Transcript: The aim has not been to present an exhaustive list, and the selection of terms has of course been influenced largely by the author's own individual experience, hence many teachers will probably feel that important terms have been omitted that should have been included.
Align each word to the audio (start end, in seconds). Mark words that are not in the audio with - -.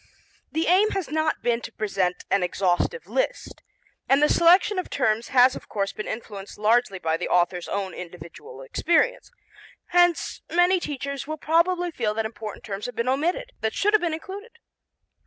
The 0.51 0.65
aim 0.65 0.89
has 0.97 1.09
not 1.11 1.43
been 1.43 1.61
to 1.61 1.71
present 1.71 2.25
an 2.31 2.41
exhaustive 2.41 3.05
list, 3.05 3.61
and 4.09 4.19
the 4.19 4.29
selection 4.29 4.79
of 4.79 4.89
terms 4.89 5.27
has 5.27 5.55
of 5.55 5.69
course 5.69 5.93
been 5.93 6.07
influenced 6.07 6.57
largely 6.57 6.97
by 6.97 7.17
the 7.17 7.29
author's 7.29 7.67
own 7.67 7.93
individual 7.93 8.63
experience, 8.63 9.29
hence 9.89 10.41
many 10.51 10.79
teachers 10.79 11.27
will 11.27 11.37
probably 11.37 11.91
feel 11.91 12.15
that 12.15 12.25
important 12.25 12.63
terms 12.65 12.87
have 12.87 12.95
been 12.95 13.07
omitted 13.07 13.51
that 13.61 13.75
should 13.75 13.93
have 13.93 14.01
been 14.01 14.11
included. 14.15 14.57